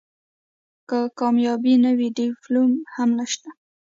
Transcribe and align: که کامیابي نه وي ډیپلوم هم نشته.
که 0.89 0.99
کامیابي 1.19 1.73
نه 1.83 1.91
وي 1.97 2.09
ډیپلوم 2.17 2.71
هم 2.95 3.09
نشته. 3.19 3.49